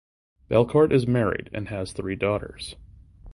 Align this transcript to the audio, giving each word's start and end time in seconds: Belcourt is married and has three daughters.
Belcourt 0.49 0.91
is 0.91 1.05
married 1.05 1.51
and 1.53 1.67
has 1.69 1.91
three 1.91 2.15
daughters. 2.15 2.75